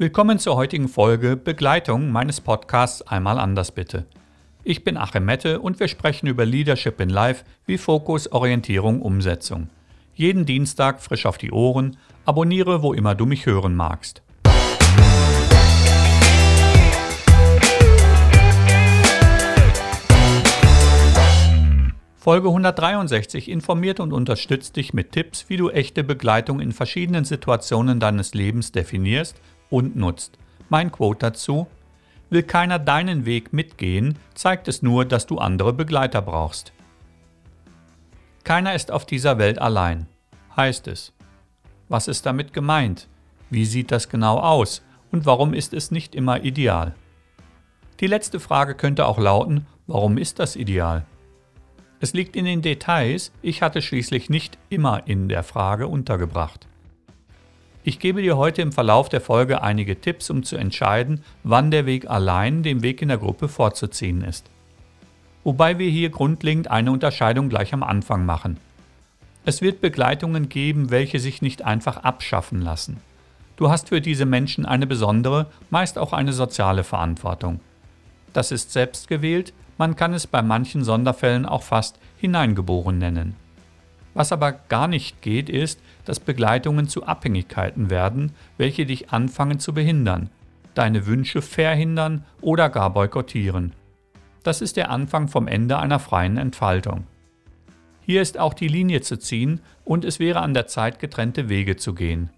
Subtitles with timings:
[0.00, 4.06] Willkommen zur heutigen Folge Begleitung meines Podcasts Einmal anders bitte.
[4.64, 9.68] Ich bin Achim Mette und wir sprechen über Leadership in Life wie Fokus, Orientierung, Umsetzung.
[10.14, 14.22] Jeden Dienstag frisch auf die Ohren, abonniere, wo immer du mich hören magst.
[22.16, 28.00] Folge 163 informiert und unterstützt dich mit Tipps, wie du echte Begleitung in verschiedenen Situationen
[28.00, 29.36] deines Lebens definierst
[29.70, 30.38] und nutzt.
[30.68, 31.66] Mein Quote dazu,
[32.28, 36.72] will keiner deinen Weg mitgehen, zeigt es nur, dass du andere Begleiter brauchst.
[38.44, 40.06] Keiner ist auf dieser Welt allein,
[40.56, 41.12] heißt es.
[41.88, 43.08] Was ist damit gemeint?
[43.50, 44.82] Wie sieht das genau aus?
[45.10, 46.94] Und warum ist es nicht immer ideal?
[47.98, 51.04] Die letzte Frage könnte auch lauten, warum ist das ideal?
[51.98, 56.66] Es liegt in den Details, ich hatte schließlich nicht immer in der Frage untergebracht.
[57.82, 61.86] Ich gebe dir heute im Verlauf der Folge einige Tipps, um zu entscheiden, wann der
[61.86, 64.50] Weg allein dem Weg in der Gruppe vorzuziehen ist.
[65.44, 68.58] Wobei wir hier grundlegend eine Unterscheidung gleich am Anfang machen.
[69.46, 72.98] Es wird Begleitungen geben, welche sich nicht einfach abschaffen lassen.
[73.56, 77.60] Du hast für diese Menschen eine besondere, meist auch eine soziale Verantwortung.
[78.34, 83.36] Das ist selbst gewählt, man kann es bei manchen Sonderfällen auch fast hineingeboren nennen.
[84.14, 89.72] Was aber gar nicht geht, ist, dass Begleitungen zu Abhängigkeiten werden, welche dich anfangen zu
[89.72, 90.30] behindern,
[90.74, 93.72] deine Wünsche verhindern oder gar boykottieren.
[94.42, 97.06] Das ist der Anfang vom Ende einer freien Entfaltung.
[98.00, 101.76] Hier ist auch die Linie zu ziehen und es wäre an der Zeit, getrennte Wege
[101.76, 102.30] zu gehen.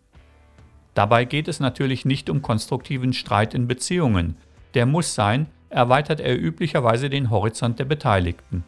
[0.94, 4.36] Dabei geht es natürlich nicht um konstruktiven Streit in Beziehungen.
[4.74, 8.64] Der muss sein, erweitert er üblicherweise den Horizont der Beteiligten.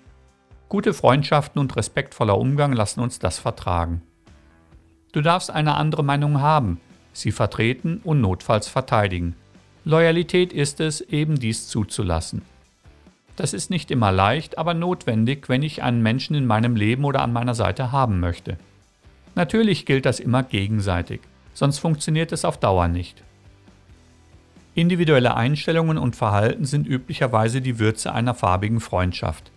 [0.68, 4.02] Gute Freundschaften und respektvoller Umgang lassen uns das vertragen.
[5.12, 6.80] Du darfst eine andere Meinung haben,
[7.12, 9.36] sie vertreten und notfalls verteidigen.
[9.84, 12.42] Loyalität ist es, eben dies zuzulassen.
[13.36, 17.20] Das ist nicht immer leicht, aber notwendig, wenn ich einen Menschen in meinem Leben oder
[17.20, 18.56] an meiner Seite haben möchte.
[19.34, 21.20] Natürlich gilt das immer gegenseitig,
[21.52, 23.22] sonst funktioniert es auf Dauer nicht.
[24.76, 29.52] Individuelle Einstellungen und Verhalten sind üblicherweise die Würze einer farbigen Freundschaft.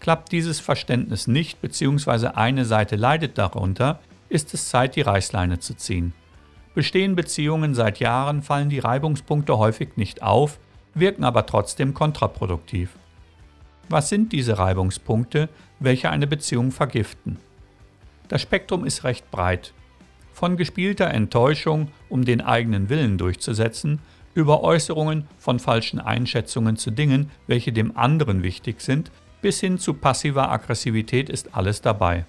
[0.00, 2.28] Klappt dieses Verständnis nicht bzw.
[2.28, 4.00] eine Seite leidet darunter,
[4.30, 6.14] ist es Zeit, die Reißleine zu ziehen.
[6.74, 10.58] Bestehen Beziehungen seit Jahren, fallen die Reibungspunkte häufig nicht auf,
[10.94, 12.90] wirken aber trotzdem kontraproduktiv.
[13.90, 15.48] Was sind diese Reibungspunkte,
[15.80, 17.38] welche eine Beziehung vergiften?
[18.28, 19.74] Das Spektrum ist recht breit.
[20.32, 23.98] Von gespielter Enttäuschung, um den eigenen Willen durchzusetzen,
[24.32, 29.94] über Äußerungen von falschen Einschätzungen zu Dingen, welche dem anderen wichtig sind, bis hin zu
[29.94, 32.24] passiver Aggressivität ist alles dabei.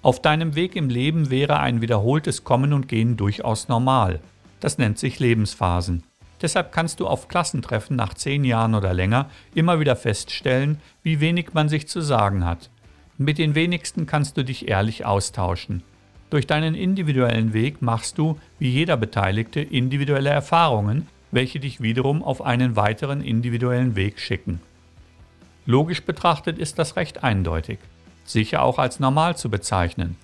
[0.00, 4.20] Auf deinem Weg im Leben wäre ein wiederholtes Kommen und Gehen durchaus normal.
[4.60, 6.04] Das nennt sich Lebensphasen.
[6.40, 11.52] Deshalb kannst du auf Klassentreffen nach zehn Jahren oder länger immer wieder feststellen, wie wenig
[11.52, 12.70] man sich zu sagen hat.
[13.16, 15.82] Mit den wenigsten kannst du dich ehrlich austauschen.
[16.30, 22.42] Durch deinen individuellen Weg machst du, wie jeder Beteiligte, individuelle Erfahrungen, welche dich wiederum auf
[22.42, 24.60] einen weiteren individuellen Weg schicken.
[25.68, 27.78] Logisch betrachtet ist das recht eindeutig,
[28.24, 30.16] sicher auch als normal zu bezeichnen.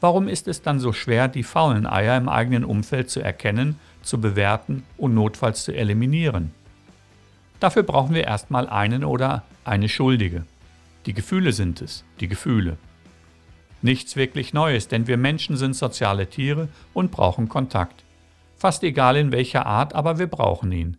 [0.00, 4.22] Warum ist es dann so schwer, die faulen Eier im eigenen Umfeld zu erkennen, zu
[4.22, 6.52] bewerten und notfalls zu eliminieren?
[7.60, 10.46] Dafür brauchen wir erstmal einen oder eine Schuldige.
[11.04, 12.78] Die Gefühle sind es, die Gefühle.
[13.82, 18.02] Nichts wirklich Neues, denn wir Menschen sind soziale Tiere und brauchen Kontakt.
[18.56, 20.96] Fast egal in welcher Art, aber wir brauchen ihn.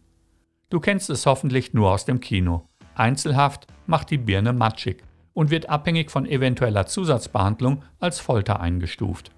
[0.69, 2.67] Du kennst es hoffentlich nur aus dem Kino.
[2.95, 5.03] Einzelhaft macht die Birne matschig
[5.33, 9.31] und wird abhängig von eventueller Zusatzbehandlung als Folter eingestuft.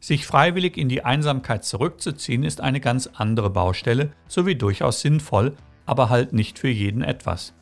[0.00, 6.10] Sich freiwillig in die Einsamkeit zurückzuziehen ist eine ganz andere Baustelle sowie durchaus sinnvoll, aber
[6.10, 7.54] halt nicht für jeden etwas.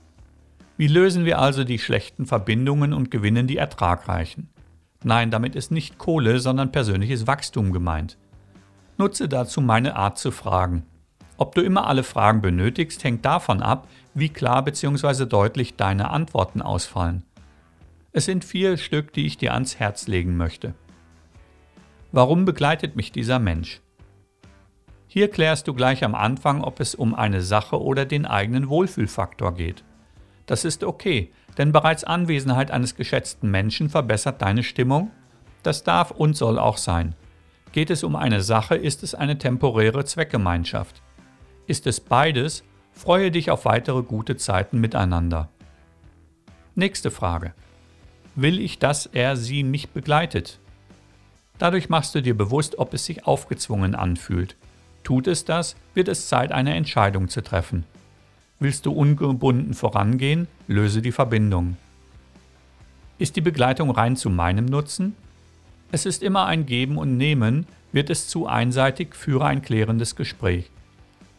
[0.76, 4.48] Wie lösen wir also die schlechten Verbindungen und gewinnen die ertragreichen?
[5.04, 8.18] Nein, damit ist nicht Kohle, sondern persönliches Wachstum gemeint.
[8.96, 10.84] Nutze dazu meine Art zu fragen.
[11.36, 15.26] Ob du immer alle Fragen benötigst, hängt davon ab, wie klar bzw.
[15.26, 17.24] deutlich deine Antworten ausfallen.
[18.12, 20.74] Es sind vier Stück, die ich dir ans Herz legen möchte.
[22.12, 23.80] Warum begleitet mich dieser Mensch?
[25.08, 29.54] Hier klärst du gleich am Anfang, ob es um eine Sache oder den eigenen Wohlfühlfaktor
[29.54, 29.82] geht.
[30.46, 35.10] Das ist okay, denn bereits Anwesenheit eines geschätzten Menschen verbessert deine Stimmung.
[35.64, 37.16] Das darf und soll auch sein.
[37.72, 41.02] Geht es um eine Sache, ist es eine temporäre Zweckgemeinschaft.
[41.66, 42.62] Ist es beides,
[42.92, 45.48] freue dich auf weitere gute Zeiten miteinander.
[46.74, 47.54] Nächste Frage.
[48.34, 50.58] Will ich, dass er sie mich begleitet?
[51.58, 54.56] Dadurch machst du dir bewusst, ob es sich aufgezwungen anfühlt.
[55.04, 57.84] Tut es das, wird es Zeit, eine Entscheidung zu treffen.
[58.58, 61.76] Willst du ungebunden vorangehen, löse die Verbindung.
[63.18, 65.14] Ist die Begleitung rein zu meinem Nutzen?
[65.92, 70.70] Es ist immer ein Geben und Nehmen, wird es zu einseitig, führe ein klärendes Gespräch.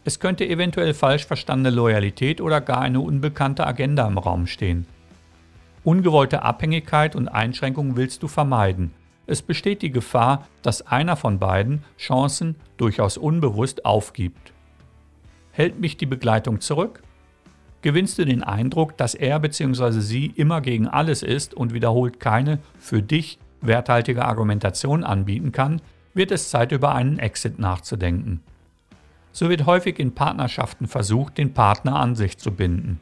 [0.07, 4.86] Es könnte eventuell falsch verstandene Loyalität oder gar eine unbekannte Agenda im Raum stehen.
[5.84, 8.92] Ungewollte Abhängigkeit und Einschränkungen willst du vermeiden.
[9.25, 14.54] Es besteht die Gefahr, dass einer von beiden Chancen durchaus unbewusst aufgibt.
[15.52, 17.02] Hält mich die Begleitung zurück?
[17.81, 20.02] Gewinnst du den Eindruck, dass er bzw.
[20.02, 25.81] sie immer gegen alles ist und wiederholt keine für dich werthaltige Argumentation anbieten kann,
[26.13, 28.42] wird es Zeit über einen Exit nachzudenken.
[29.36, 33.02] So wird häufig in Partnerschaften versucht, den Partner an sich zu binden.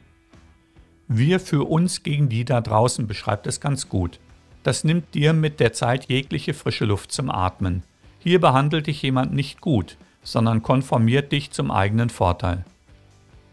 [1.06, 4.18] Wir für uns gegen die da draußen beschreibt es ganz gut.
[4.64, 7.84] Das nimmt dir mit der Zeit jegliche frische Luft zum Atmen.
[8.18, 12.64] Hier behandelt dich jemand nicht gut, sondern konformiert dich zum eigenen Vorteil.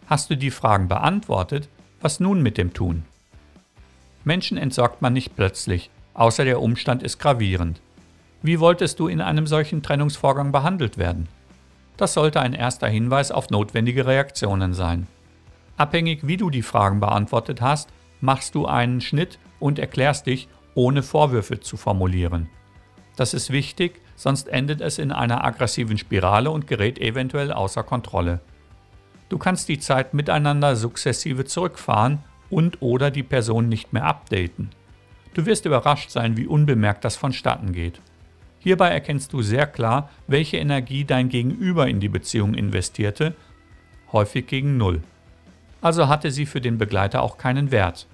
[0.08, 1.70] Hast du die Fragen beantwortet,
[2.02, 3.04] was nun mit dem tun?
[4.24, 7.80] Menschen entsorgt man nicht plötzlich, außer der Umstand ist gravierend.
[8.42, 11.28] Wie wolltest du in einem solchen Trennungsvorgang behandelt werden?
[12.02, 15.06] Das sollte ein erster Hinweis auf notwendige Reaktionen sein.
[15.78, 17.90] Abhängig wie du die Fragen beantwortet hast,
[18.22, 22.50] machst du einen Schnitt und erklärst dich, ohne Vorwürfe zu formulieren.
[23.18, 28.40] Das ist wichtig, sonst endet es in einer aggressiven Spirale und gerät eventuell außer Kontrolle.
[29.30, 34.72] Du kannst die Zeit miteinander sukzessive zurückfahren und oder die Person nicht mehr updaten.
[35.36, 38.02] Du wirst überrascht sein, wie unbemerkt das vonstatten geht.
[38.64, 43.34] Hierbei erkennst du sehr klar, welche Energie dein Gegenüber in die Beziehung investierte,
[44.12, 45.02] häufig gegen Null.
[45.82, 48.06] Also hatte sie für den Begleiter auch keinen Wert.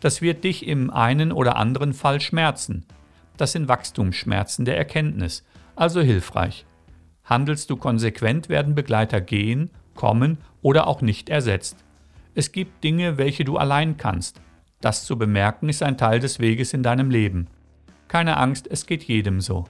[0.00, 2.84] Das wird dich im einen oder anderen Fall schmerzen.
[3.36, 5.44] Das sind Wachstumsschmerzen der Erkenntnis,
[5.76, 6.66] also hilfreich.
[7.24, 11.76] Handelst du konsequent, werden Begleiter gehen, kommen oder auch nicht ersetzt.
[12.34, 14.40] Es gibt Dinge, welche du allein kannst.
[14.80, 17.46] Das zu bemerken ist ein Teil des Weges in deinem Leben.
[18.14, 19.64] Keine Angst, es geht jedem so.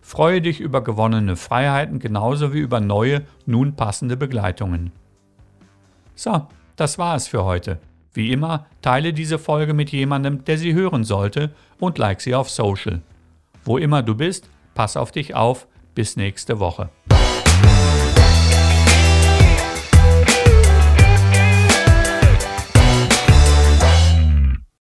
[0.00, 4.92] Freue dich über gewonnene Freiheiten genauso wie über neue, nun passende Begleitungen.
[6.14, 6.46] So,
[6.76, 7.80] das war es für heute.
[8.14, 12.48] Wie immer, teile diese Folge mit jemandem, der sie hören sollte und like sie auf
[12.48, 13.02] Social.
[13.62, 15.66] Wo immer du bist, pass auf dich auf.
[15.94, 16.88] Bis nächste Woche.